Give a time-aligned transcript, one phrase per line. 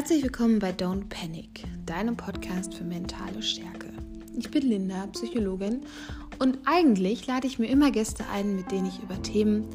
[0.00, 3.92] Herzlich willkommen bei Don't Panic, deinem Podcast für mentale Stärke.
[4.34, 5.82] Ich bin Linda, Psychologin,
[6.38, 9.66] und eigentlich lade ich mir immer Gäste ein, mit denen ich über Themen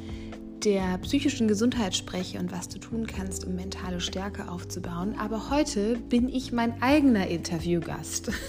[0.64, 5.14] der psychischen Gesundheit spreche und was du tun kannst, um mentale Stärke aufzubauen.
[5.20, 8.32] Aber heute bin ich mein eigener Interviewgast.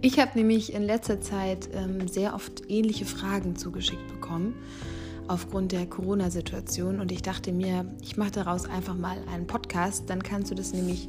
[0.00, 4.54] Ich habe nämlich in letzter Zeit ähm, sehr oft ähnliche Fragen zugeschickt bekommen
[5.28, 10.10] aufgrund der Corona-Situation und ich dachte mir, ich mache daraus einfach mal einen Podcast.
[10.10, 11.08] Dann kannst du das nämlich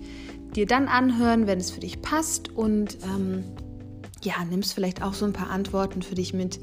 [0.55, 3.43] dir dann anhören, wenn es für dich passt und ähm,
[4.21, 6.59] ja, nimmst vielleicht auch so ein paar Antworten für dich mit,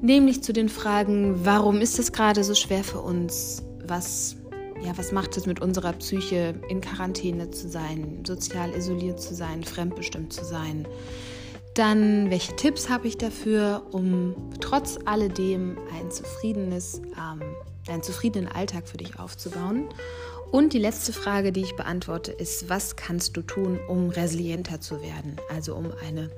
[0.00, 3.62] nämlich zu den Fragen, warum ist es gerade so schwer für uns?
[3.86, 4.36] Was
[4.82, 9.62] ja, was macht es mit unserer Psyche, in Quarantäne zu sein, sozial isoliert zu sein,
[9.62, 10.86] fremdbestimmt zu sein?
[11.80, 17.40] Dann, welche Tipps habe ich dafür, um trotz alledem ein zufriedenes, ähm,
[17.88, 19.88] einen zufriedenen Alltag für dich aufzubauen?
[20.52, 25.00] Und die letzte Frage, die ich beantworte, ist, was kannst du tun, um resilienter zu
[25.00, 25.36] werden?
[25.48, 26.28] Also um eine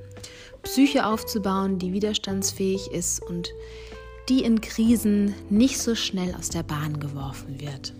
[0.62, 3.50] Psyche aufzubauen, die widerstandsfähig ist und
[4.28, 7.94] die in Krisen nicht so schnell aus der Bahn geworfen wird.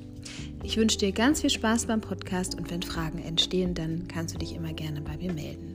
[0.62, 4.38] Ich wünsche dir ganz viel Spaß beim Podcast und wenn Fragen entstehen, dann kannst du
[4.38, 5.71] dich immer gerne bei mir melden.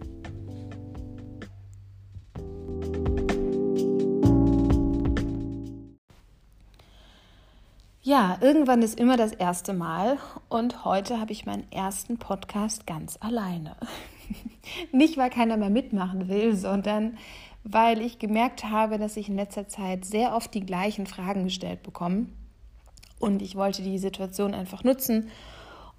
[8.07, 13.17] Ja, irgendwann ist immer das erste Mal und heute habe ich meinen ersten Podcast ganz
[13.19, 13.75] alleine.
[14.93, 17.17] Nicht, weil keiner mehr mitmachen will, sondern
[17.65, 21.83] weil ich gemerkt habe, dass ich in letzter Zeit sehr oft die gleichen Fragen gestellt
[21.83, 22.27] bekomme.
[23.19, 25.29] Und ich wollte die Situation einfach nutzen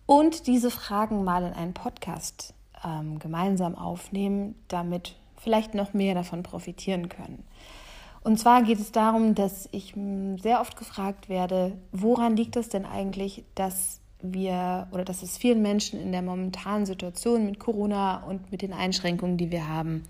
[0.07, 6.43] und diese Fragen mal in einen Podcast ähm, gemeinsam aufnehmen, damit vielleicht noch mehr davon
[6.43, 7.45] profitieren können.
[8.23, 9.95] Und zwar geht es darum, dass ich
[10.43, 15.63] sehr oft gefragt werde, woran liegt es denn eigentlich, dass wir oder dass es vielen
[15.63, 20.05] Menschen in der momentanen Situation mit Corona und mit den Einschränkungen, die wir haben,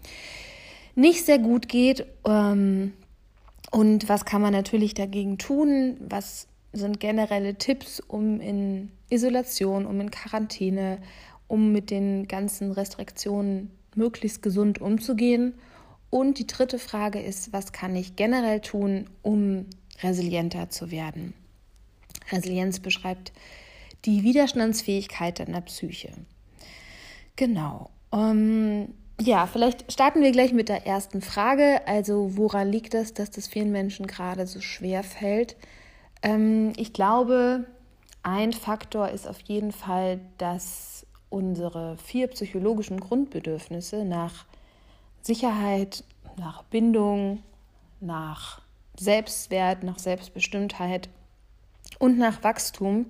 [0.94, 2.06] nicht sehr gut geht.
[2.26, 2.94] Ähm,
[3.70, 5.98] und was kann man natürlich dagegen tun?
[6.00, 10.98] Was sind generelle Tipps, um in Isolation, um in Quarantäne,
[11.47, 15.54] um mit den ganzen Restriktionen möglichst gesund umzugehen?
[16.10, 19.66] Und die dritte Frage ist, was kann ich generell tun, um
[20.03, 21.34] resilienter zu werden?
[22.32, 23.32] Resilienz beschreibt
[24.04, 26.12] die Widerstandsfähigkeit deiner Psyche.
[27.36, 27.91] Genau.
[28.12, 31.86] Ähm, ja, vielleicht starten wir gleich mit der ersten Frage.
[31.86, 35.56] Also, woran liegt es, dass das vielen Menschen gerade so schwer fällt?
[36.22, 37.66] Ähm, ich glaube,
[38.22, 44.47] ein Faktor ist auf jeden Fall, dass unsere vier psychologischen Grundbedürfnisse nach
[45.21, 46.05] Sicherheit,
[46.37, 47.43] nach Bindung,
[48.00, 48.62] nach
[48.99, 51.09] Selbstwert, nach Selbstbestimmtheit
[51.99, 53.06] und nach Wachstum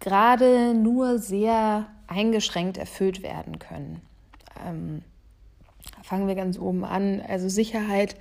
[0.00, 4.00] gerade nur sehr eingeschränkt erfüllt werden können.
[4.66, 5.02] Ähm,
[6.02, 7.22] fangen wir ganz oben an.
[7.26, 8.16] Also Sicherheit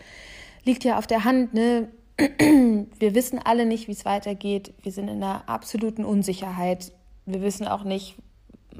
[0.63, 1.53] liegt ja auf der Hand.
[1.53, 1.89] Ne?
[2.17, 4.73] Wir wissen alle nicht, wie es weitergeht.
[4.81, 6.91] Wir sind in einer absoluten Unsicherheit.
[7.25, 8.15] Wir wissen auch nicht,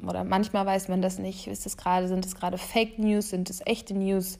[0.06, 1.46] oder manchmal weiß man das nicht.
[1.46, 4.38] Ist es gerade, sind es gerade Fake News, sind es echte News?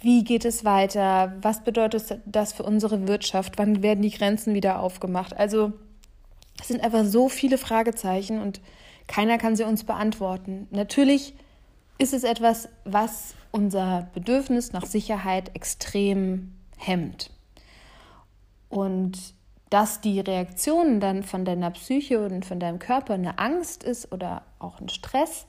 [0.00, 1.34] Wie geht es weiter?
[1.42, 3.58] Was bedeutet das für unsere Wirtschaft?
[3.58, 5.36] Wann werden die Grenzen wieder aufgemacht?
[5.36, 5.72] Also
[6.60, 8.60] es sind einfach so viele Fragezeichen und
[9.06, 10.66] keiner kann sie uns beantworten.
[10.70, 11.34] Natürlich
[11.98, 17.30] ist es etwas, was unser Bedürfnis nach Sicherheit extrem hemmt.
[18.68, 19.34] Und
[19.70, 24.42] dass die Reaktion dann von deiner Psyche und von deinem Körper eine Angst ist oder
[24.58, 25.46] auch ein Stress,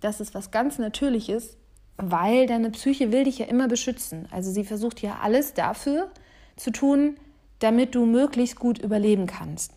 [0.00, 1.56] das ist was ganz Natürliches,
[1.96, 4.26] weil deine Psyche will dich ja immer beschützen.
[4.30, 6.10] Also sie versucht ja alles dafür
[6.56, 7.16] zu tun,
[7.58, 9.72] damit du möglichst gut überleben kannst.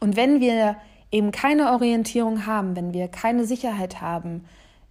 [0.00, 0.76] Und wenn wir
[1.10, 4.44] eben keine Orientierung haben, wenn wir keine Sicherheit haben,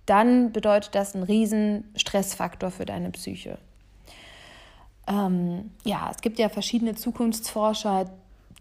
[0.06, 3.58] dann bedeutet das einen riesen Stressfaktor für deine Psyche.
[5.08, 8.10] Ähm, ja, es gibt ja verschiedene Zukunftsforscher,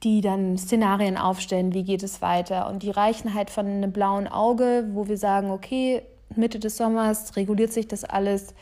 [0.02, 2.68] die dann Szenarien aufstellen, wie geht es weiter.
[2.68, 6.02] Und die reichen halt von einem blauen Auge, wo wir sagen, okay,
[6.34, 8.54] Mitte des Sommers reguliert sich das alles,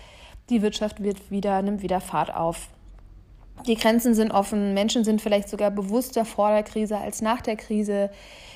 [0.51, 2.69] die Wirtschaft wird wieder, nimmt wieder Fahrt auf.
[3.67, 7.57] Die Grenzen sind offen, Menschen sind vielleicht sogar bewusster vor der Krise als nach der
[7.57, 8.11] Krise.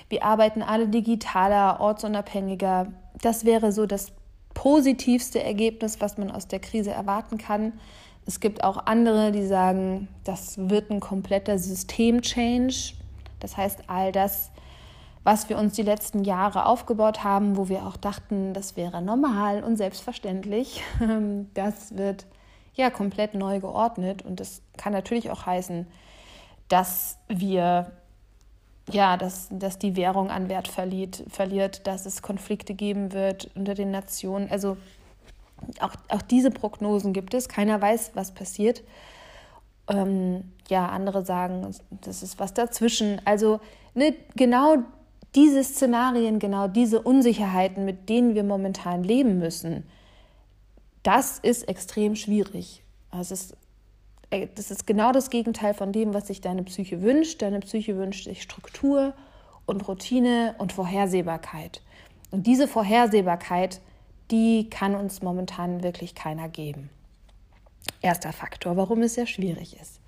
[0.09, 2.93] Wir arbeiten alle digitaler, ortsunabhängiger.
[3.23, 4.13] Das wäre so das
[4.55, 7.75] positivste Ergebnis, was man aus der Krise erwarten kann.
[8.29, 12.93] Es gibt auch andere, die sagen, das wird ein kompletter Systemchange.
[13.41, 14.51] Das heißt, all das,
[15.25, 19.65] was wir uns die letzten Jahre aufgebaut haben, wo wir auch dachten, das wäre normal
[19.65, 20.83] und selbstverständlich,
[21.55, 22.27] das wird
[22.75, 24.21] ja komplett neu geordnet.
[24.21, 25.87] Und das kann natürlich auch heißen,
[26.69, 27.93] dass wir
[28.91, 33.73] ja, dass, dass die Währung an Wert verliert, verliert, dass es Konflikte geben wird unter
[33.73, 34.51] den Nationen.
[34.51, 34.77] Also
[35.81, 37.49] auch, auch diese Prognosen gibt es.
[37.49, 38.83] Keiner weiß, was passiert.
[39.89, 43.21] Ähm, ja, andere sagen, das ist was dazwischen.
[43.25, 43.61] Also
[43.95, 44.77] ne, genau
[45.35, 49.85] diese Szenarien, genau diese Unsicherheiten, mit denen wir momentan leben müssen,
[51.03, 52.83] das ist extrem schwierig.
[53.11, 53.57] Also ist,
[54.31, 57.43] äh, das ist genau das Gegenteil von dem, was sich deine Psyche wünscht.
[57.43, 59.15] Deine Psyche wünscht sich Struktur
[59.67, 61.83] und Routine und Vorhersehbarkeit.
[62.31, 63.81] Und diese Vorhersehbarkeit,
[64.31, 66.91] die kann uns momentan wirklich keiner geben.
[68.01, 70.01] Erster Faktor, warum es sehr schwierig ist.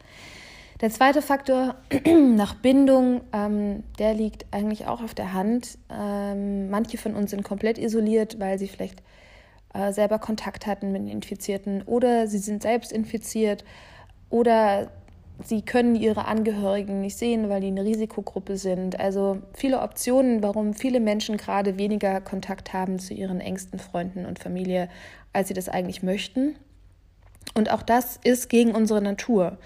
[0.80, 1.74] Der zweite Faktor
[2.06, 5.78] nach Bindung, ähm, der liegt eigentlich auch auf der Hand.
[5.90, 9.02] Ähm, manche von uns sind komplett isoliert, weil sie vielleicht
[9.74, 13.64] äh, selber Kontakt hatten mit Infizierten oder sie sind selbst infiziert
[14.30, 14.90] oder
[15.44, 18.98] sie können ihre Angehörigen nicht sehen, weil die eine Risikogruppe sind.
[18.98, 24.38] Also viele Optionen, warum viele Menschen gerade weniger Kontakt haben zu ihren engsten Freunden und
[24.38, 24.88] Familie,
[25.32, 26.56] als sie das eigentlich möchten.
[27.54, 29.58] Und auch das ist gegen unsere Natur.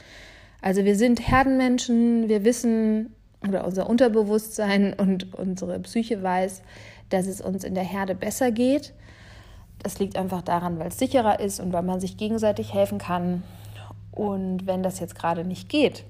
[0.61, 3.15] Also wir sind Herdenmenschen, wir wissen
[3.47, 6.63] oder unser Unterbewusstsein und unsere Psyche weiß,
[7.11, 8.95] dass es uns in der Herde besser geht.
[9.83, 13.43] Das liegt einfach daran, weil es sicherer ist und weil man sich gegenseitig helfen kann.
[14.15, 16.05] Und wenn das jetzt gerade nicht geht,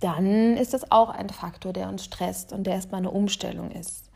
[0.00, 4.10] dann ist das auch ein Faktor, der uns stresst und der erstmal eine Umstellung ist.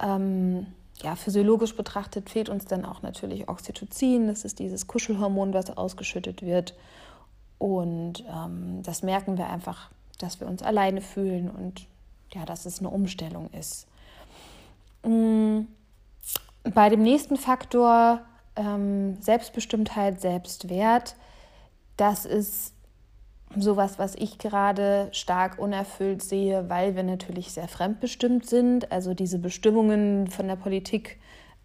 [0.00, 0.68] Ähm,
[1.02, 4.28] ja, physiologisch betrachtet fehlt uns dann auch natürlich Oxytocin.
[4.28, 6.74] Das ist dieses Kuschelhormon, was ausgeschüttet wird.
[7.58, 11.86] Und ähm, das merken wir einfach, dass wir uns alleine fühlen und
[12.32, 13.86] ja, dass es eine Umstellung ist.
[15.04, 15.66] Mhm.
[16.74, 18.22] Bei dem nächsten Faktor
[18.56, 21.16] ähm, Selbstbestimmtheit, Selbstwert,
[21.96, 22.74] das ist
[23.56, 28.92] sowas, was ich gerade stark unerfüllt sehe, weil wir natürlich sehr fremdbestimmt sind.
[28.92, 31.18] Also diese Bestimmungen von der Politik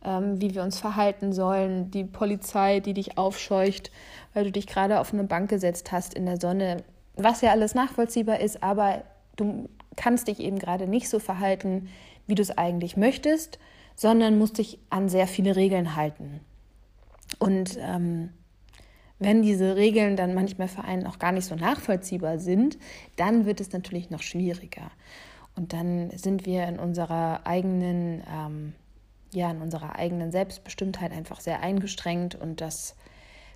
[0.03, 3.91] ähm, wie wir uns verhalten sollen, die Polizei, die dich aufscheucht,
[4.33, 6.77] weil du dich gerade auf eine Bank gesetzt hast in der Sonne,
[7.15, 9.03] was ja alles nachvollziehbar ist, aber
[9.35, 11.89] du kannst dich eben gerade nicht so verhalten,
[12.25, 13.59] wie du es eigentlich möchtest,
[13.95, 16.39] sondern musst dich an sehr viele Regeln halten.
[17.37, 18.29] Und ähm,
[19.21, 22.77] wenn diese Regeln dann manchmal für einen auch gar nicht so nachvollziehbar sind,
[23.15, 24.91] dann wird es natürlich noch schwieriger.
[25.55, 28.73] Und dann sind wir in unserer eigenen ähm,
[29.33, 32.95] ja in unserer eigenen Selbstbestimmtheit einfach sehr eingeschränkt und das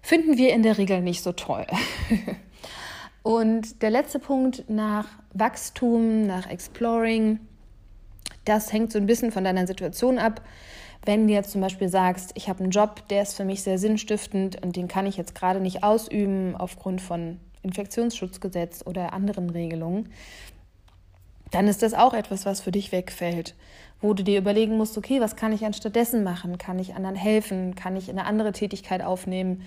[0.01, 1.65] finden wir in der Regel nicht so toll.
[3.23, 7.39] und der letzte Punkt nach Wachstum, nach Exploring,
[8.45, 10.41] das hängt so ein bisschen von deiner Situation ab.
[11.05, 13.77] Wenn du jetzt zum Beispiel sagst, ich habe einen Job, der ist für mich sehr
[13.77, 20.09] sinnstiftend und den kann ich jetzt gerade nicht ausüben aufgrund von Infektionsschutzgesetz oder anderen Regelungen,
[21.51, 23.55] dann ist das auch etwas, was für dich wegfällt
[24.01, 26.57] wo du dir überlegen musst, okay, was kann ich anstattdessen machen?
[26.57, 27.75] Kann ich anderen helfen?
[27.75, 29.63] Kann ich eine andere Tätigkeit aufnehmen?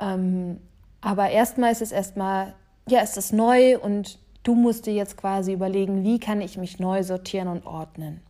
[0.00, 0.60] Ähm,
[1.00, 2.54] aber erstmal ist es erstmal,
[2.88, 6.78] ja, ist es neu und du musst dir jetzt quasi überlegen, wie kann ich mich
[6.78, 8.20] neu sortieren und ordnen.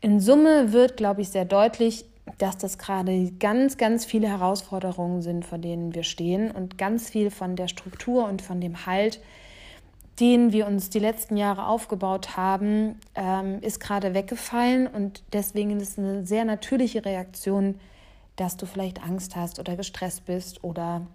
[0.00, 2.04] In Summe wird, glaube ich, sehr deutlich,
[2.38, 7.30] dass das gerade ganz, ganz viele Herausforderungen sind, vor denen wir stehen und ganz viel
[7.30, 9.20] von der Struktur und von dem Halt,
[10.20, 15.90] den wir uns die letzten Jahre aufgebaut haben, ähm, ist gerade weggefallen und deswegen ist
[15.90, 17.80] es eine sehr natürliche Reaktion,
[18.36, 21.06] dass du vielleicht Angst hast oder gestresst bist oder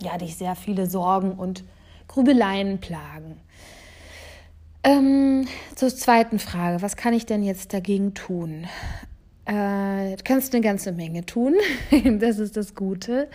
[0.00, 1.64] ja, dich sehr viele Sorgen und
[2.08, 3.40] Grübeleien plagen.
[4.84, 5.46] Ähm,
[5.76, 8.66] zur zweiten Frage, was kann ich denn jetzt dagegen tun?
[9.44, 11.54] Äh, du kannst eine ganze Menge tun,
[12.18, 13.28] das ist das Gute.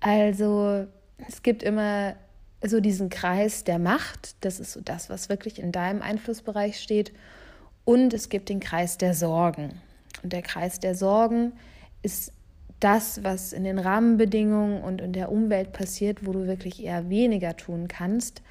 [0.00, 0.86] Also
[1.28, 2.16] es gibt immer
[2.62, 7.12] so diesen Kreis der Macht, das ist so das, was wirklich in deinem Einflussbereich steht.
[7.84, 9.80] Und es gibt den Kreis der Sorgen.
[10.22, 11.52] Und der Kreis der Sorgen
[12.02, 12.32] ist
[12.80, 17.56] das, was in den Rahmenbedingungen und in der Umwelt passiert, wo du wirklich eher weniger
[17.56, 18.42] tun kannst.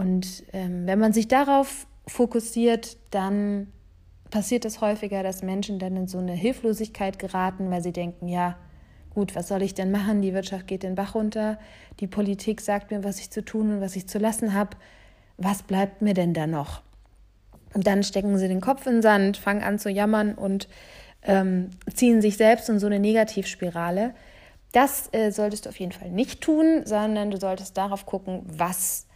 [0.00, 3.66] Und ähm, wenn man sich darauf fokussiert, dann
[4.30, 8.56] passiert es häufiger, dass Menschen dann in so eine Hilflosigkeit geraten, weil sie denken, ja,
[9.10, 10.22] gut, was soll ich denn machen?
[10.22, 11.58] Die Wirtschaft geht den Bach runter,
[12.00, 14.78] die Politik sagt mir, was ich zu tun und was ich zu lassen habe.
[15.36, 16.80] Was bleibt mir denn da noch?
[17.74, 20.66] Und dann stecken sie den Kopf in den Sand, fangen an zu jammern und
[21.24, 24.14] ähm, ziehen sich selbst in so eine Negativspirale.
[24.72, 29.06] Das äh, solltest du auf jeden Fall nicht tun, sondern du solltest darauf gucken, was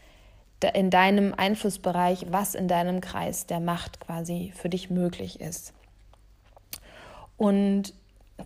[0.69, 5.73] in deinem Einflussbereich, was in deinem Kreis der Macht quasi für dich möglich ist.
[7.37, 7.93] Und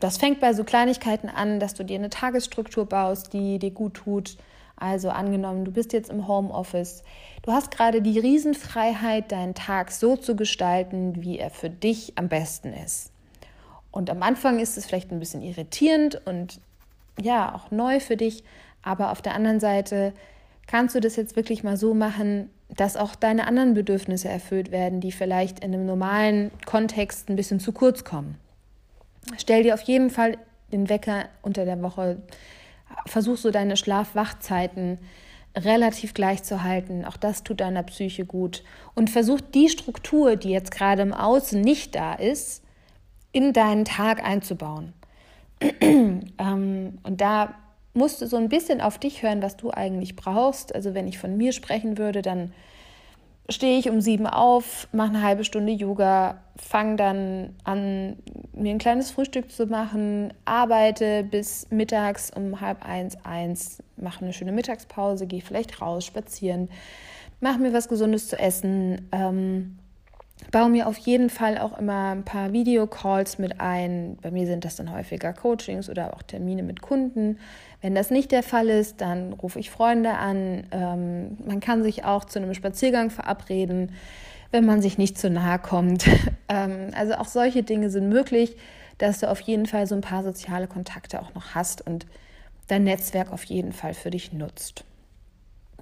[0.00, 3.94] das fängt bei so Kleinigkeiten an, dass du dir eine Tagesstruktur baust, die dir gut
[3.94, 4.36] tut.
[4.76, 7.02] Also angenommen, du bist jetzt im Homeoffice,
[7.42, 12.28] du hast gerade die Riesenfreiheit, deinen Tag so zu gestalten, wie er für dich am
[12.28, 13.10] besten ist.
[13.90, 16.60] Und am Anfang ist es vielleicht ein bisschen irritierend und
[17.20, 18.44] ja, auch neu für dich,
[18.82, 20.12] aber auf der anderen Seite
[20.68, 25.00] kannst du das jetzt wirklich mal so machen, dass auch deine anderen Bedürfnisse erfüllt werden,
[25.00, 28.36] die vielleicht in einem normalen Kontext ein bisschen zu kurz kommen.
[29.36, 30.38] Stell dir auf jeden Fall
[30.70, 32.22] den Wecker unter der Woche,
[33.06, 34.98] versuch so deine Schlaf-Wachzeiten
[35.56, 37.04] relativ gleich zu halten.
[37.04, 38.62] Auch das tut deiner Psyche gut.
[38.94, 42.62] Und versuch die Struktur, die jetzt gerade im Außen nicht da ist,
[43.32, 44.92] in deinen Tag einzubauen.
[45.80, 47.54] ähm, und da
[47.98, 50.74] musst du so ein bisschen auf dich hören, was du eigentlich brauchst.
[50.74, 52.52] Also wenn ich von mir sprechen würde, dann
[53.50, 58.16] stehe ich um sieben auf, mache eine halbe Stunde Yoga, fange dann an,
[58.52, 64.34] mir ein kleines Frühstück zu machen, arbeite bis mittags um halb eins, eins, mache eine
[64.34, 66.68] schöne Mittagspause, gehe vielleicht raus, spazieren,
[67.40, 69.78] mache mir was Gesundes zu essen, ähm,
[70.50, 74.18] baue mir auf jeden Fall auch immer ein paar Videocalls mit ein.
[74.22, 77.38] Bei mir sind das dann häufiger Coachings oder auch Termine mit Kunden.
[77.80, 80.66] Wenn das nicht der Fall ist, dann rufe ich Freunde an.
[80.72, 83.92] Ähm, man kann sich auch zu einem Spaziergang verabreden,
[84.50, 86.06] wenn man sich nicht zu nahe kommt.
[86.48, 88.56] ähm, also auch solche Dinge sind möglich,
[88.98, 92.06] dass du auf jeden Fall so ein paar soziale Kontakte auch noch hast und
[92.66, 94.84] dein Netzwerk auf jeden Fall für dich nutzt.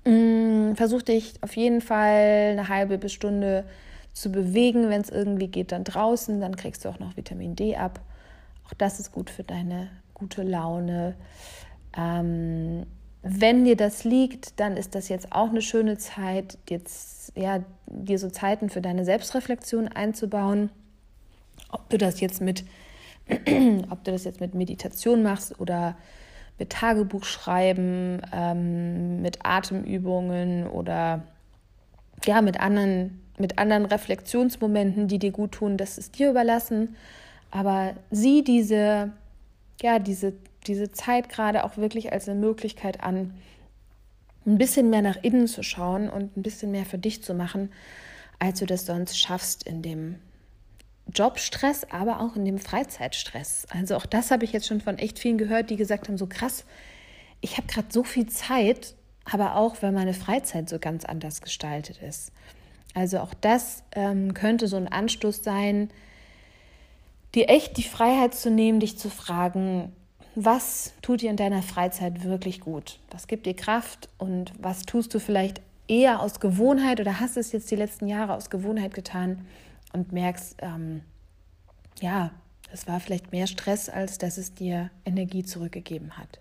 [0.04, 3.64] Mm, versuch dich auf jeden Fall eine halbe bis Stunde
[4.12, 7.76] zu bewegen, wenn es irgendwie geht, dann draußen, dann kriegst du auch noch Vitamin D
[7.76, 8.00] ab.
[8.66, 11.14] Auch das ist gut für deine gute Laune.
[11.96, 12.86] Ähm,
[13.22, 18.18] wenn dir das liegt, dann ist das jetzt auch eine schöne Zeit, jetzt ja, dir
[18.18, 20.70] so Zeiten für deine Selbstreflexion einzubauen.
[21.70, 22.64] Ob du das jetzt mit,
[23.90, 25.96] ob du das jetzt mit Meditation machst oder
[26.58, 31.22] mit Tagebuch schreiben, ähm, mit Atemübungen oder
[32.24, 36.96] ja, mit anderen mit anderen Reflexionsmomenten, die dir gut tun, das ist dir überlassen.
[37.50, 39.12] Aber sieh diese,
[39.82, 40.32] ja, diese,
[40.66, 43.35] diese Zeit gerade auch wirklich als eine Möglichkeit an,
[44.46, 47.73] ein bisschen mehr nach innen zu schauen und ein bisschen mehr für dich zu machen,
[48.38, 50.16] als du das sonst schaffst in dem
[51.14, 53.66] Jobstress, aber auch in dem Freizeitstress.
[53.70, 56.26] Also auch das habe ich jetzt schon von echt vielen gehört, die gesagt haben, so
[56.26, 56.64] krass,
[57.40, 58.94] ich habe gerade so viel Zeit,
[59.25, 62.32] aber auch, weil meine Freizeit so ganz anders gestaltet ist.
[62.94, 65.90] Also auch das ähm, könnte so ein Anstoß sein,
[67.35, 69.92] dir echt die Freiheit zu nehmen, dich zu fragen,
[70.37, 73.00] was tut dir in deiner Freizeit wirklich gut?
[73.11, 77.52] Was gibt dir Kraft und was tust du vielleicht eher aus Gewohnheit oder hast es
[77.52, 79.47] jetzt die letzten Jahre aus Gewohnheit getan
[79.95, 81.00] und merkst, ähm,
[82.00, 82.33] ja,
[82.71, 86.40] es war vielleicht mehr Stress, als dass es dir Energie zurückgegeben hat.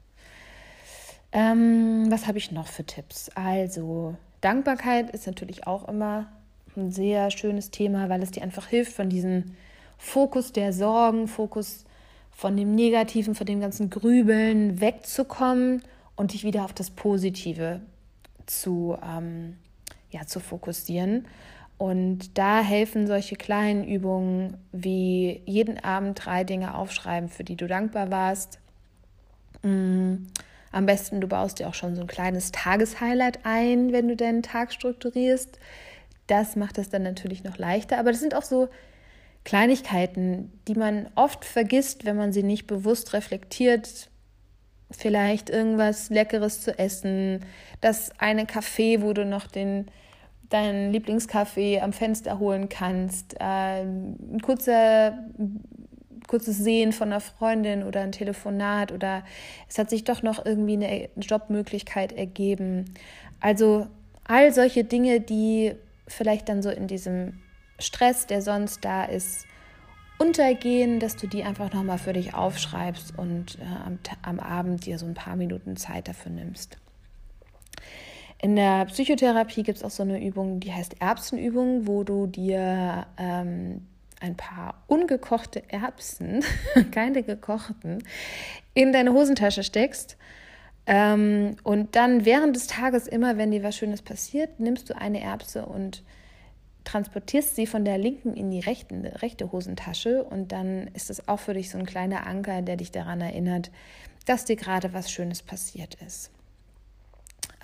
[1.32, 3.30] Ähm, was habe ich noch für Tipps?
[3.36, 6.28] Also, Dankbarkeit ist natürlich auch immer
[6.76, 9.56] ein sehr schönes Thema, weil es dir einfach hilft, von diesem
[9.98, 11.85] Fokus der Sorgen, Fokus
[12.36, 15.82] von dem Negativen, von dem ganzen Grübeln wegzukommen
[16.18, 17.80] und dich wieder auf das Positive
[18.46, 19.56] zu, ähm,
[20.12, 21.28] ja, zu fokussieren.
[21.78, 27.68] Und da helfen solche kleinen Übungen wie jeden Abend drei Dinge aufschreiben, für die du
[27.68, 28.60] dankbar warst.
[29.64, 30.28] Mm,
[30.74, 34.44] am besten, du baust dir auch schon so ein kleines Tageshighlight ein, wenn du deinen
[34.44, 35.58] Tag strukturierst.
[36.28, 37.98] Das macht es dann natürlich noch leichter.
[37.98, 38.68] Aber das sind auch so
[39.46, 44.10] Kleinigkeiten, die man oft vergisst, wenn man sie nicht bewusst reflektiert.
[44.92, 47.46] Vielleicht irgendwas Leckeres zu essen,
[47.80, 49.86] das eine Kaffee, wo du noch den
[50.50, 55.18] deinen Lieblingskaffee am Fenster holen kannst, äh, ein kurzer,
[56.28, 59.24] kurzes Sehen von einer Freundin oder ein Telefonat oder
[59.68, 62.86] es hat sich doch noch irgendwie eine Jobmöglichkeit ergeben.
[63.42, 63.88] Also
[64.24, 65.74] all solche Dinge, die
[66.08, 67.42] vielleicht dann so in diesem
[67.80, 69.46] Stress, der sonst da ist,
[70.18, 74.98] untergehen, dass du die einfach nochmal für dich aufschreibst und äh, am, am Abend dir
[74.98, 76.78] so ein paar Minuten Zeit dafür nimmst.
[78.42, 83.08] In der Psychotherapie gibt es auch so eine Übung, die heißt Erbsenübung, wo du dir
[83.18, 83.88] ähm,
[84.22, 86.44] ein paar ungekochte Erbsen,
[86.92, 88.04] keine gekochten,
[88.74, 90.18] in deine Hosentasche steckst
[90.88, 95.22] ähm, und dann während des Tages immer, wenn dir was Schönes passiert, nimmst du eine
[95.22, 96.04] Erbse und
[96.86, 101.40] transportierst sie von der linken in die rechten, rechte Hosentasche und dann ist es auch
[101.40, 103.72] für dich so ein kleiner Anker, der dich daran erinnert,
[104.26, 106.32] dass dir gerade was Schönes passiert ist.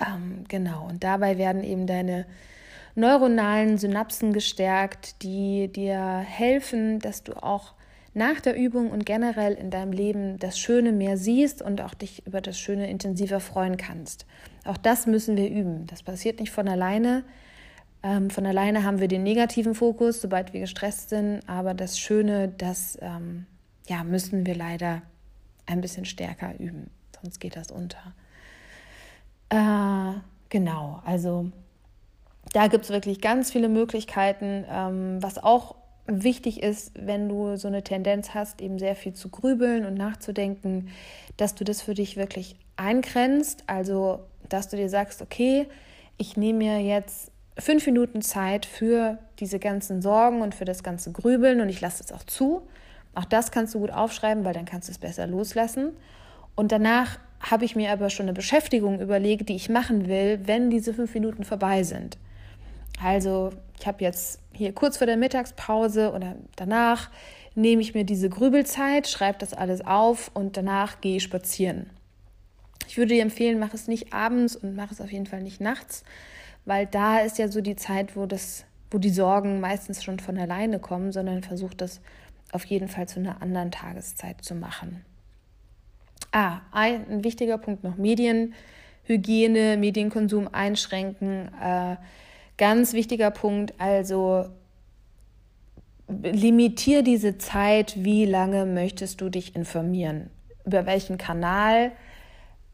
[0.06, 2.26] Ähm, genau, und dabei werden eben deine
[2.96, 7.74] neuronalen Synapsen gestärkt, die dir helfen, dass du auch
[8.14, 12.28] nach der Übung und generell in deinem Leben das Schöne mehr siehst und auch dich
[12.28, 14.26] über das Schöne intensiver freuen kannst.
[14.66, 15.88] Auch das müssen wir üben.
[15.88, 17.24] Das passiert nicht von alleine.
[18.04, 22.50] Ähm, von alleine haben wir den negativen Fokus, sobald wir gestresst sind, aber das Schöne,
[22.50, 23.46] das ähm,
[23.88, 25.04] ja, müssen wir leider
[25.68, 26.90] ein bisschen stärker üben,
[27.22, 28.14] sonst geht das unter.
[29.50, 31.52] Äh, genau, also
[32.54, 35.76] da gibt es wirklich ganz viele Möglichkeiten, ähm, was auch
[36.08, 40.90] wichtig ist, wenn du so eine Tendenz hast, eben sehr viel zu grübeln und nachzudenken,
[41.38, 43.64] dass du das für dich wirklich eingrenzt.
[43.68, 45.68] Also, dass du dir sagst, okay,
[46.18, 51.12] ich nehme mir jetzt fünf Minuten Zeit für diese ganzen Sorgen und für das ganze
[51.12, 52.68] Grübeln und ich lasse es auch zu.
[53.14, 55.92] Auch das kannst du gut aufschreiben, weil dann kannst du es besser loslassen.
[56.56, 60.70] Und danach habe ich mir aber schon eine Beschäftigung überlegt, die ich machen will, wenn
[60.70, 62.18] diese fünf Minuten vorbei sind.
[63.04, 67.10] Also ich habe jetzt hier kurz vor der Mittagspause oder danach
[67.56, 71.90] nehme ich mir diese Grübelzeit, schreibe das alles auf und danach gehe ich spazieren.
[72.88, 75.62] Ich würde dir empfehlen, mach es nicht abends und mach es auf jeden Fall nicht
[75.62, 76.04] nachts,
[76.72, 80.38] weil da ist ja so die Zeit, wo das, wo die Sorgen meistens schon von
[80.38, 82.00] alleine kommen, sondern versuch das
[82.54, 85.04] auf jeden Fall zu einer anderen Tageszeit zu machen.
[86.32, 91.50] Ah, ein, ein wichtiger Punkt noch: Medienhygiene, Medienkonsum einschränken.
[91.62, 91.98] Äh,
[92.62, 94.46] Ganz wichtiger Punkt, also
[96.08, 100.30] limitier diese Zeit, wie lange möchtest du dich informieren?
[100.64, 101.92] Über welchen Kanal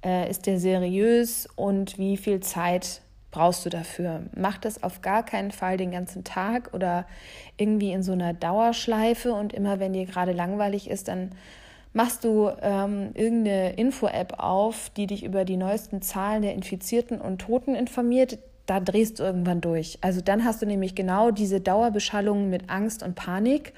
[0.04, 3.02] äh, ist der seriös und wie viel Zeit
[3.38, 4.24] brauchst du dafür?
[4.36, 7.06] Mach das auf gar keinen Fall den ganzen Tag oder
[7.58, 11.32] irgendwie in so einer Dauerschleife und immer wenn dir gerade langweilig ist, dann
[11.94, 17.40] machst du ähm, irgendeine Info-App auf, die dich über die neuesten Zahlen der Infizierten und
[17.40, 19.98] Toten informiert da drehst du irgendwann durch.
[20.02, 23.72] Also dann hast du nämlich genau diese Dauerbeschallung mit Angst und Panik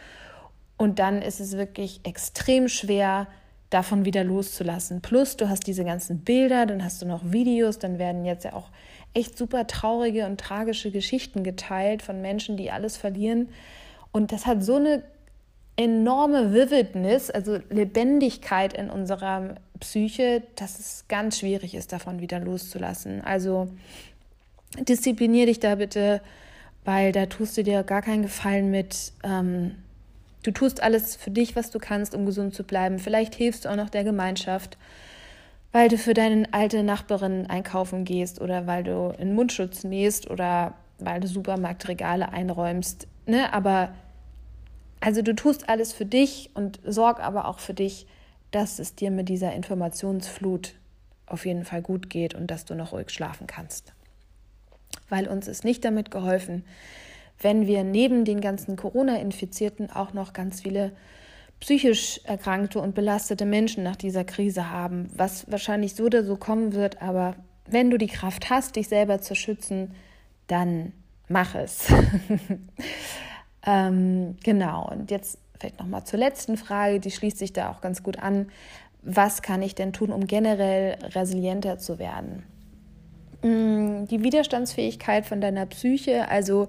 [0.78, 3.28] und dann ist es wirklich extrem schwer,
[3.70, 5.02] davon wieder loszulassen.
[5.02, 8.54] Plus du hast diese ganzen Bilder, dann hast du noch Videos, dann werden jetzt ja
[8.54, 8.70] auch
[9.14, 13.50] echt super traurige und tragische Geschichten geteilt von Menschen, die alles verlieren.
[14.12, 15.04] Und das hat so eine
[15.76, 23.22] enorme Vividness, also Lebendigkeit in unserer Psyche, dass es ganz schwierig ist, davon wieder loszulassen.
[23.22, 23.70] Also
[24.78, 26.22] disziplinier dich da bitte,
[26.84, 29.14] weil da tust du dir gar keinen Gefallen mit.
[29.24, 29.76] Ähm,
[30.44, 33.00] du tust alles für dich, was du kannst, um gesund zu bleiben.
[33.00, 34.78] Vielleicht hilfst du auch noch der Gemeinschaft,
[35.72, 40.74] weil du für deine alte Nachbarin einkaufen gehst oder weil du in Mundschutz nähst oder
[40.98, 43.08] weil du Supermarktregale einräumst.
[43.26, 43.54] Ne?
[43.54, 43.94] Aber
[45.00, 48.08] also du tust alles für dich und sorg aber auch für dich,
[48.52, 50.74] dass es dir mit dieser Informationsflut
[51.28, 53.94] auf jeden Fall gut geht und dass du noch ruhig schlafen kannst
[55.10, 56.64] weil uns ist nicht damit geholfen,
[57.42, 60.92] wenn wir neben den ganzen Corona-Infizierten auch noch ganz viele
[61.60, 66.74] psychisch erkrankte und belastete Menschen nach dieser Krise haben, was wahrscheinlich so oder so kommen
[66.74, 69.94] wird, aber wenn du die Kraft hast, dich selber zu schützen,
[70.48, 70.94] dann
[71.28, 71.94] mach es.
[73.66, 78.02] ähm, genau, und jetzt vielleicht nochmal zur letzten Frage, die schließt sich da auch ganz
[78.04, 78.50] gut an.
[79.02, 82.44] Was kann ich denn tun, um generell resilienter zu werden?
[83.42, 86.68] Mm, die Widerstandsfähigkeit von deiner Psyche, also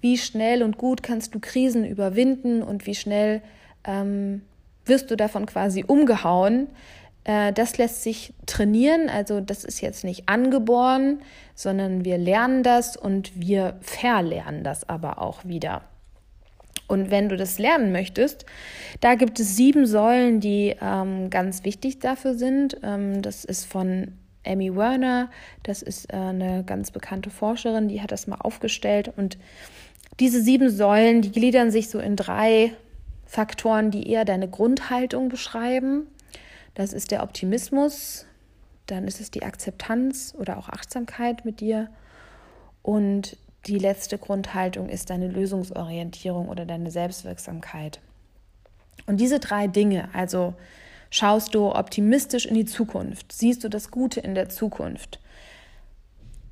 [0.00, 3.42] wie schnell und gut kannst du Krisen überwinden und wie schnell
[3.84, 4.42] ähm,
[4.84, 6.68] wirst du davon quasi umgehauen.
[7.24, 11.20] Äh, das lässt sich trainieren, also das ist jetzt nicht angeboren,
[11.54, 15.82] sondern wir lernen das und wir verlernen das aber auch wieder.
[16.90, 18.46] Und wenn du das lernen möchtest,
[19.00, 22.78] da gibt es sieben Säulen, die ähm, ganz wichtig dafür sind.
[22.82, 24.14] Ähm, das ist von
[24.44, 25.30] Amy Werner,
[25.62, 29.12] das ist äh, eine ganz bekannte Forscherin, die hat das mal aufgestellt.
[29.16, 29.38] Und
[30.18, 32.72] diese sieben Säulen, die gliedern sich so in drei
[33.30, 36.06] Faktoren, die eher deine Grundhaltung beschreiben.
[36.74, 38.26] Das ist der Optimismus,
[38.86, 41.88] dann ist es die Akzeptanz oder auch Achtsamkeit mit dir.
[42.82, 48.00] Und die letzte Grundhaltung ist deine Lösungsorientierung oder deine Selbstwirksamkeit.
[49.06, 50.54] Und diese drei Dinge, also
[51.12, 53.32] Schaust du optimistisch in die Zukunft?
[53.32, 55.18] Siehst du das Gute in der Zukunft?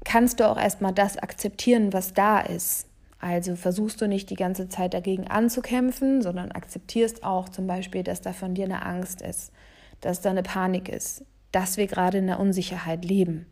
[0.05, 2.87] Kannst du auch erstmal das akzeptieren, was da ist?
[3.21, 8.21] Also versuchst du nicht die ganze Zeit dagegen anzukämpfen, sondern akzeptierst auch zum Beispiel, dass
[8.21, 9.53] da von dir eine Angst ist,
[10.01, 13.47] dass da eine Panik ist, dass wir gerade in der Unsicherheit leben.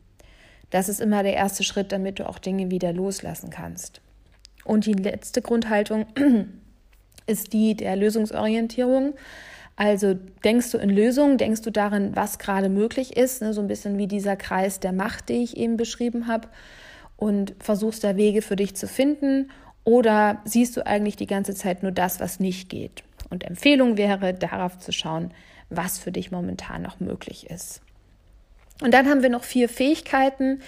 [0.71, 4.01] Das ist immer der erste Schritt, damit du auch Dinge wieder loslassen kannst.
[4.65, 6.07] Und die letzte Grundhaltung
[7.27, 9.15] ist die der Lösungsorientierung.
[9.77, 13.53] Also denkst du in Lösungen, denkst du darin, was gerade möglich ist, ne?
[13.53, 16.49] so ein bisschen wie dieser Kreis der Macht, den ich eben beschrieben habe,
[17.17, 19.51] und versuchst da Wege für dich zu finden
[19.85, 23.05] oder siehst du eigentlich die ganze Zeit nur das, was nicht geht?
[23.31, 25.33] Und Empfehlung wäre, darauf zu schauen,
[25.71, 27.83] was für dich momentan noch möglich ist.
[28.83, 30.61] Und dann haben wir noch vier Fähigkeiten,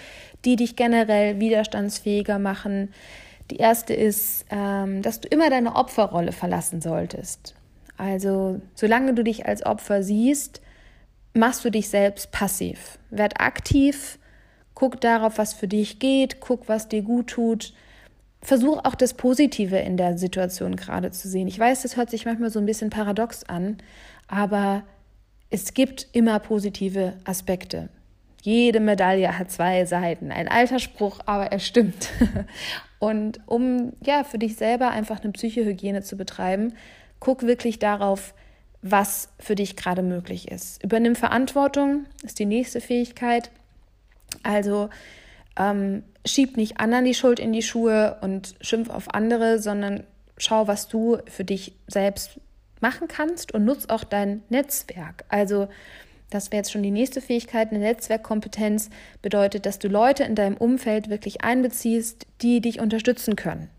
[0.45, 2.93] die dich generell widerstandsfähiger machen.
[3.51, 7.55] Die erste ist, ähm, dass du immer deine Opferrolle verlassen solltest.
[7.97, 10.61] Also solange du dich als Opfer siehst,
[11.33, 12.97] machst du dich selbst passiv.
[13.09, 14.18] Werd aktiv,
[14.79, 17.73] guck darauf, was für dich geht, guck, was dir gut tut.
[18.41, 21.49] Versuch auch das Positive in der Situation gerade zu sehen.
[21.49, 23.77] Ich weiß, das hört sich manchmal so ein bisschen paradox an,
[24.29, 24.83] aber
[25.49, 27.89] es gibt immer positive Aspekte.
[28.41, 30.31] Jede Medaille hat zwei Seiten.
[30.31, 32.09] Ein alter Spruch, aber er stimmt.
[32.99, 36.71] Und um ja für dich selber einfach eine Psychohygiene zu betreiben,
[37.19, 38.33] guck wirklich darauf,
[38.81, 40.81] was für dich gerade möglich ist.
[40.81, 43.51] Übernimm Verantwortung ist die nächste Fähigkeit.
[44.43, 44.89] Also
[45.57, 50.03] ähm, schieb nicht anderen die Schuld in die Schuhe und schimpf auf andere, sondern
[50.37, 52.39] schau, was du für dich selbst
[52.81, 55.25] machen kannst und nutz auch dein Netzwerk.
[55.29, 55.67] Also
[56.29, 57.71] das wäre jetzt schon die nächste Fähigkeit.
[57.71, 58.89] Eine Netzwerkkompetenz
[59.21, 63.69] bedeutet, dass du Leute in deinem Umfeld wirklich einbeziehst, die dich unterstützen können,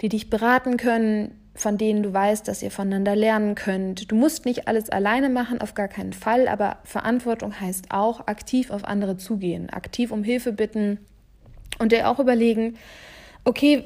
[0.00, 4.10] die dich beraten können, von denen du weißt, dass ihr voneinander lernen könnt.
[4.10, 8.70] Du musst nicht alles alleine machen, auf gar keinen Fall, aber Verantwortung heißt auch aktiv
[8.70, 10.98] auf andere zugehen, aktiv um Hilfe bitten
[11.78, 12.76] und dir auch überlegen,
[13.44, 13.84] okay,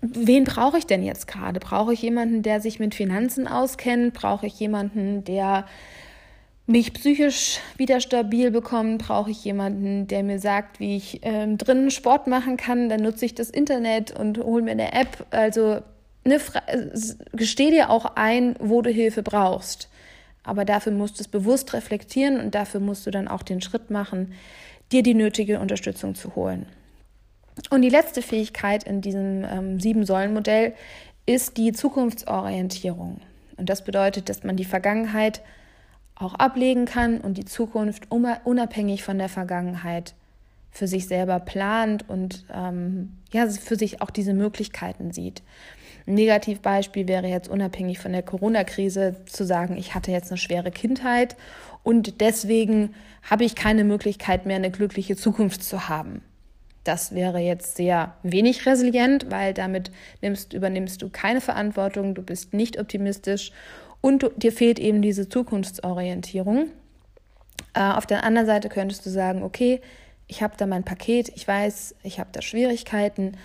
[0.00, 1.60] wen brauche ich denn jetzt gerade?
[1.60, 4.14] Brauche ich jemanden, der sich mit Finanzen auskennt?
[4.14, 5.66] Brauche ich jemanden, der
[6.66, 11.90] mich psychisch wieder stabil bekommt, brauche ich jemanden, der mir sagt, wie ich ähm, drinnen
[11.90, 12.88] Sport machen kann.
[12.88, 15.26] Dann nutze ich das Internet und hole mir eine App.
[15.30, 15.80] Also
[16.24, 16.40] ne,
[17.32, 19.88] gesteh dir auch ein, wo du Hilfe brauchst.
[20.42, 23.90] Aber dafür musst du es bewusst reflektieren und dafür musst du dann auch den Schritt
[23.90, 24.34] machen,
[24.92, 26.66] dir die nötige Unterstützung zu holen.
[27.70, 30.74] Und die letzte Fähigkeit in diesem ähm, Sieben-Säulen-Modell
[31.24, 33.20] ist die Zukunftsorientierung.
[33.56, 35.40] Und das bedeutet, dass man die Vergangenheit
[36.16, 40.14] auch ablegen kann und die Zukunft unabhängig von der Vergangenheit
[40.70, 45.42] für sich selber plant und ähm, ja, für sich auch diese Möglichkeiten sieht.
[46.06, 50.70] Ein Negativbeispiel wäre jetzt unabhängig von der Corona-Krise zu sagen, ich hatte jetzt eine schwere
[50.70, 51.36] Kindheit
[51.82, 56.22] und deswegen habe ich keine Möglichkeit mehr, eine glückliche Zukunft zu haben.
[56.84, 59.90] Das wäre jetzt sehr wenig resilient, weil damit
[60.20, 63.52] nimmst, übernimmst du keine Verantwortung, du bist nicht optimistisch
[64.02, 66.66] und du, dir fehlt eben diese Zukunftsorientierung.
[67.72, 69.80] Äh, auf der anderen Seite könntest du sagen, okay,
[70.26, 73.38] ich habe da mein Paket, ich weiß, ich habe da Schwierigkeiten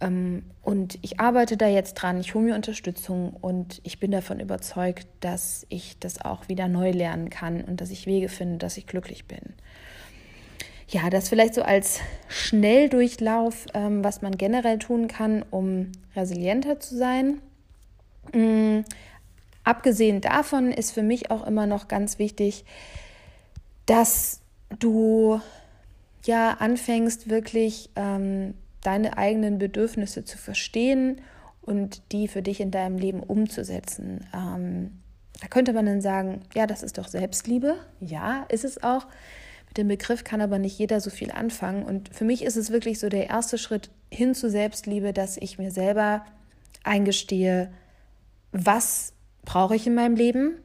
[0.00, 5.06] und ich arbeite da jetzt dran, ich hole mir Unterstützung und ich bin davon überzeugt,
[5.20, 8.86] dass ich das auch wieder neu lernen kann und dass ich Wege finde, dass ich
[8.86, 9.54] glücklich bin.
[10.88, 16.96] Ja, das vielleicht so als Schnelldurchlauf, ähm, was man generell tun kann, um resilienter zu
[16.96, 17.40] sein.
[18.32, 18.80] Mm,
[19.64, 22.64] abgesehen davon ist für mich auch immer noch ganz wichtig,
[23.86, 24.40] dass
[24.78, 25.40] du
[26.24, 28.54] ja anfängst, wirklich ähm,
[28.86, 31.20] deine eigenen Bedürfnisse zu verstehen
[31.62, 34.24] und die für dich in deinem Leben umzusetzen.
[34.34, 35.02] Ähm,
[35.40, 37.74] da könnte man dann sagen, ja, das ist doch Selbstliebe.
[38.00, 39.06] Ja, ist es auch.
[39.68, 41.82] Mit dem Begriff kann aber nicht jeder so viel anfangen.
[41.82, 45.58] Und für mich ist es wirklich so der erste Schritt hin zu Selbstliebe, dass ich
[45.58, 46.24] mir selber
[46.84, 47.72] eingestehe,
[48.52, 49.12] was
[49.44, 50.58] brauche ich in meinem Leben?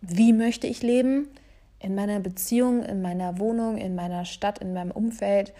[0.00, 1.28] Wie möchte ich leben?
[1.80, 5.52] In meiner Beziehung, in meiner Wohnung, in meiner Stadt, in meinem Umfeld,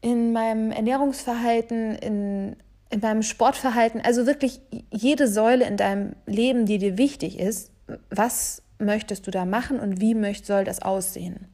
[0.00, 2.56] in meinem Ernährungsverhalten, in,
[2.90, 4.00] in meinem Sportverhalten.
[4.00, 7.70] Also wirklich jede Säule in deinem Leben, die dir wichtig ist,
[8.10, 11.46] was möchtest du da machen und wie möcht, soll das aussehen?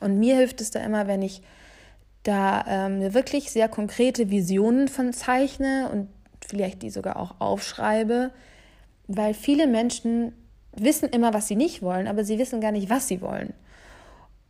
[0.00, 1.42] Und mir hilft es da immer, wenn ich
[2.22, 6.08] da ähm, wirklich sehr konkrete Visionen von zeichne und
[6.46, 8.30] vielleicht die sogar auch aufschreibe,
[9.06, 10.32] weil viele Menschen
[10.72, 13.54] wissen immer, was sie nicht wollen, aber sie wissen gar nicht, was sie wollen.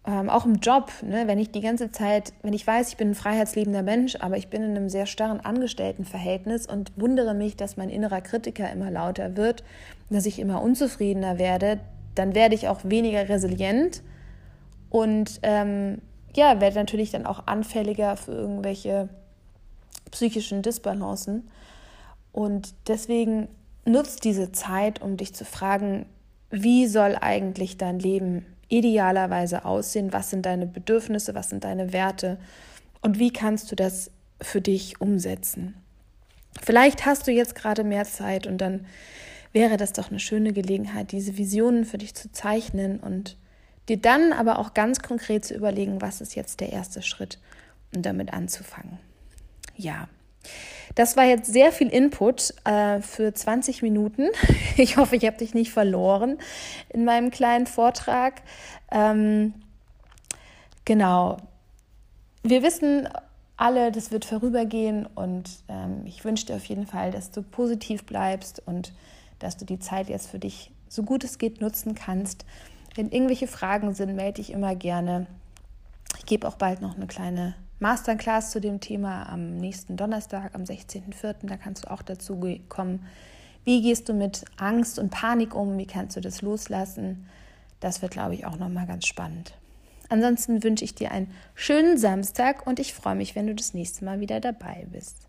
[0.07, 3.11] Ähm, auch im Job, ne, wenn ich die ganze Zeit, wenn ich weiß, ich bin
[3.11, 7.77] ein freiheitsliebender Mensch, aber ich bin in einem sehr starren Angestelltenverhältnis und wundere mich, dass
[7.77, 9.65] mein innerer Kritiker immer lauter wird,
[10.09, 11.81] dass ich immer unzufriedener werde,
[12.15, 14.03] dann werde ich auch weniger resilient
[14.91, 16.01] und ähm,
[16.35, 19.09] ja, werde natürlich dann auch anfälliger für irgendwelche
[20.11, 21.51] psychischen Disbalancen.
[22.33, 23.49] Und deswegen
[23.85, 26.07] nutzt diese Zeit, um dich zu fragen,
[26.51, 30.13] wie soll eigentlich dein Leben idealerweise aussehen?
[30.13, 31.35] Was sind deine Bedürfnisse?
[31.35, 32.39] Was sind deine Werte?
[33.01, 35.75] Und wie kannst du das für dich umsetzen?
[36.63, 38.87] Vielleicht hast du jetzt gerade mehr Zeit und dann
[39.53, 43.37] wäre das doch eine schöne Gelegenheit, diese Visionen für dich zu zeichnen und
[43.89, 47.39] dir dann aber auch ganz konkret zu überlegen, was ist jetzt der erste Schritt,
[47.95, 48.99] um damit anzufangen.
[49.77, 50.09] Ja,
[50.95, 54.29] Das war jetzt sehr viel Input äh, für 20 Minuten.
[54.81, 56.39] Ich hoffe, ich habe dich nicht verloren
[56.89, 58.43] in meinem kleinen Vortrag.
[58.93, 59.55] Ähm,
[60.85, 61.39] genau.
[62.45, 63.09] Wir wissen
[63.57, 68.05] alle, das wird vorübergehen und ähm, ich wünsche dir auf jeden Fall, dass du positiv
[68.05, 68.93] bleibst und
[69.41, 72.45] dass du die Zeit jetzt für dich so gut es geht nutzen kannst.
[72.95, 75.27] Wenn irgendwelche Fragen sind, melde dich immer gerne.
[76.19, 80.63] Ich gebe auch bald noch eine kleine Masterclass zu dem Thema am nächsten Donnerstag, am
[80.63, 81.47] 16.04.
[81.47, 83.07] Da kannst du auch dazu kommen.
[83.65, 85.79] Wie gehst du mit Angst und Panik um?
[85.79, 87.29] Wie kannst du das loslassen?
[87.81, 89.55] Das wird, glaube ich, auch nochmal ganz spannend.
[90.09, 94.05] Ansonsten wünsche ich dir einen schönen Samstag und ich freue mich, wenn du das nächste
[94.05, 95.28] Mal wieder dabei bist.